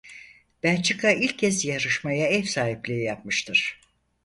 Belçika 0.63 1.11
ilk 1.11 1.39
kez 1.39 1.65
yarışmaya 1.65 2.27
ev 2.27 2.43
sahipliği 2.43 3.03
yapmıştır. 3.03 3.79